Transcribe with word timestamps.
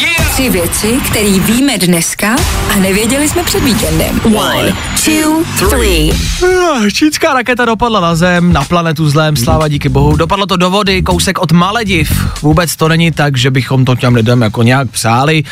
Yeah! 0.00 0.24
Tři 0.34 0.50
věci, 0.50 1.00
které 1.10 1.38
víme 1.38 1.78
dneska 1.78 2.36
a 2.74 2.76
nevěděli 2.76 3.28
jsme 3.28 3.42
před 3.44 3.64
víkendem. 3.64 4.20
One, 4.24 4.72
two, 5.04 5.44
three. 5.68 6.10
Ah, 6.12 6.90
Čínská 6.92 7.34
raketa 7.34 7.64
dopadla 7.64 8.00
na 8.00 8.14
Zem, 8.14 8.52
na 8.52 8.64
planetu 8.64 9.10
zlém, 9.10 9.36
sláva 9.36 9.68
díky 9.68 9.88
bohu. 9.88 10.16
Dopadlo 10.16 10.46
to 10.46 10.56
do 10.56 10.70
vody, 10.70 11.02
kousek 11.02 11.38
od 11.38 11.52
Malediv. 11.52 12.12
Vůbec 12.42 12.76
to 12.76 12.88
není 12.88 13.12
tak, 13.12 13.36
že 13.36 13.50
bychom 13.50 13.84
to 13.84 13.96
těm 13.96 14.14
lidem 14.14 14.42
jako 14.42 14.62
nějak 14.62 14.90
přáli. 14.90 15.42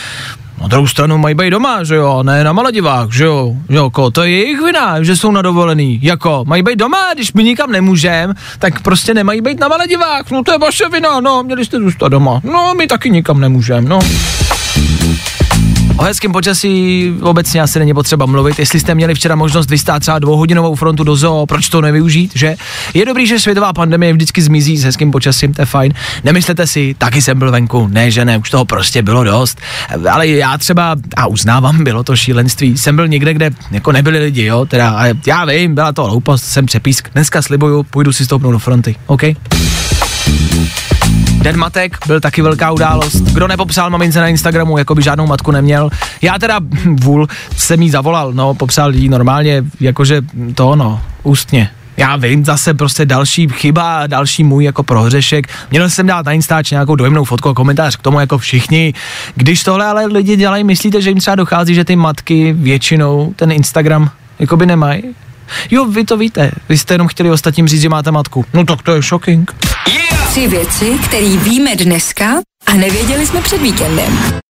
Na 0.60 0.68
druhou 0.68 0.86
stranu 0.86 1.18
mají 1.18 1.34
být 1.34 1.50
doma, 1.50 1.84
že 1.84 1.94
jo, 1.94 2.22
ne 2.22 2.44
na 2.44 2.52
Maledivách, 2.52 3.12
že 3.12 3.24
jo, 3.24 3.54
jo, 3.68 3.90
ko, 3.90 4.10
to 4.10 4.22
je 4.22 4.30
jejich 4.30 4.60
vina, 4.60 5.02
že 5.02 5.16
jsou 5.16 5.30
na 5.30 5.42
dovolený, 5.42 5.98
jako, 6.02 6.44
mají 6.46 6.62
být 6.62 6.78
doma, 6.78 7.14
když 7.14 7.32
my 7.32 7.44
nikam 7.44 7.72
nemůžeme, 7.72 8.34
tak 8.58 8.82
prostě 8.82 9.14
nemají 9.14 9.40
být 9.40 9.60
na 9.60 9.68
Maledivách, 9.68 10.30
no 10.30 10.44
to 10.44 10.52
je 10.52 10.58
vaše 10.58 10.88
vina, 10.88 11.20
no, 11.20 11.42
měli 11.42 11.64
jste 11.64 11.78
zůstat 11.78 12.08
doma, 12.08 12.40
no, 12.44 12.74
my 12.78 12.86
taky 12.86 13.10
nikam 13.10 13.40
nemůžeme, 13.40 13.88
no. 13.88 13.98
O 16.02 16.04
hezkém 16.04 16.32
počasí 16.32 17.12
obecně 17.20 17.60
asi 17.60 17.78
není 17.78 17.94
potřeba 17.94 18.26
mluvit. 18.26 18.58
Jestli 18.58 18.80
jste 18.80 18.94
měli 18.94 19.14
včera 19.14 19.34
možnost 19.34 19.70
vystát 19.70 20.00
třeba 20.00 20.18
dvouhodinovou 20.18 20.74
frontu 20.74 21.04
do 21.04 21.16
zoo, 21.16 21.46
proč 21.46 21.68
to 21.68 21.80
nevyužít, 21.80 22.32
že? 22.34 22.56
Je 22.94 23.06
dobrý, 23.06 23.26
že 23.26 23.38
světová 23.38 23.72
pandemie 23.72 24.12
vždycky 24.12 24.42
zmizí 24.42 24.76
s 24.76 24.84
hezkým 24.84 25.10
počasím, 25.10 25.54
to 25.54 25.62
je 25.62 25.66
fajn. 25.66 25.92
Nemyslete 26.24 26.66
si, 26.66 26.94
taky 26.98 27.22
jsem 27.22 27.38
byl 27.38 27.50
venku, 27.50 27.88
ne, 27.92 28.10
že 28.10 28.24
ne, 28.24 28.38
už 28.38 28.50
toho 28.50 28.64
prostě 28.64 29.02
bylo 29.02 29.24
dost. 29.24 29.60
Ale 30.10 30.28
já 30.28 30.58
třeba, 30.58 30.96
a 31.16 31.26
uznávám, 31.26 31.84
bylo 31.84 32.04
to 32.04 32.16
šílenství, 32.16 32.78
jsem 32.78 32.96
byl 32.96 33.08
někde, 33.08 33.34
kde 33.34 33.50
jako 33.70 33.92
nebyli 33.92 34.18
lidi, 34.18 34.44
jo, 34.44 34.66
teda, 34.66 35.04
já 35.26 35.44
vím, 35.44 35.74
byla 35.74 35.92
to 35.92 36.04
hloupost, 36.04 36.44
jsem 36.44 36.66
přepísk. 36.66 37.08
Dneska 37.12 37.42
slibuju, 37.42 37.82
půjdu 37.82 38.12
si 38.12 38.24
stoupnout 38.24 38.52
do 38.52 38.58
fronty, 38.58 38.96
OK? 39.06 39.22
Den 41.42 41.56
matek 41.56 42.06
byl 42.06 42.20
taky 42.20 42.42
velká 42.42 42.70
událost. 42.70 43.16
Kdo 43.16 43.48
nepopsal 43.48 43.90
mamince 43.90 44.20
na 44.20 44.28
Instagramu, 44.28 44.78
jako 44.78 44.94
by 44.94 45.02
žádnou 45.02 45.26
matku 45.26 45.50
neměl. 45.50 45.90
Já 46.22 46.38
teda 46.38 46.60
vůl 46.94 47.28
jsem 47.56 47.82
jí 47.82 47.90
zavolal, 47.90 48.32
no, 48.32 48.54
popsal 48.54 48.94
jí 48.94 49.08
normálně, 49.08 49.64
jakože 49.80 50.22
to 50.54 50.76
no, 50.76 51.00
ústně. 51.22 51.70
Já 51.96 52.16
vím, 52.16 52.44
zase 52.44 52.74
prostě 52.74 53.06
další 53.06 53.48
chyba, 53.48 54.06
další 54.06 54.44
můj 54.44 54.64
jako 54.64 54.82
prohřešek. 54.82 55.46
Měl 55.70 55.90
jsem 55.90 56.06
dát 56.06 56.26
na 56.26 56.32
Instač 56.32 56.70
nějakou 56.70 56.96
dojemnou 56.96 57.24
fotku 57.24 57.48
a 57.48 57.54
komentář 57.54 57.96
k 57.96 58.02
tomu 58.02 58.20
jako 58.20 58.38
všichni. 58.38 58.94
Když 59.34 59.62
tohle 59.62 59.86
ale 59.86 60.06
lidi 60.06 60.36
dělají, 60.36 60.64
myslíte, 60.64 61.02
že 61.02 61.10
jim 61.10 61.18
třeba 61.18 61.34
dochází, 61.34 61.74
že 61.74 61.84
ty 61.84 61.96
matky 61.96 62.52
většinou 62.52 63.32
ten 63.36 63.52
Instagram 63.52 64.10
jako 64.38 64.56
by 64.56 64.66
nemají? 64.66 65.02
Jo, 65.70 65.84
vy 65.84 66.04
to 66.04 66.16
víte. 66.16 66.50
Vy 66.68 66.78
jste 66.78 66.94
jenom 66.94 67.08
chtěli 67.08 67.30
ostatním 67.30 67.68
říct, 67.68 67.80
že 67.80 67.88
máte 67.88 68.10
matku. 68.10 68.44
No 68.54 68.64
tak 68.64 68.82
to 68.82 68.94
je 68.94 69.02
shocking. 69.02 69.54
Tři 70.32 70.48
věci, 70.48 70.98
které 71.04 71.36
víme 71.36 71.76
dneska 71.76 72.40
a 72.66 72.74
nevěděli 72.74 73.26
jsme 73.26 73.40
před 73.40 73.62
víkendem. 73.62 74.42